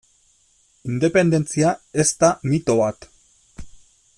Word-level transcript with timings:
Independentzia 0.93 1.73
ez 2.05 2.07
da 2.25 2.33
mito 2.53 2.79
bat. 2.81 3.09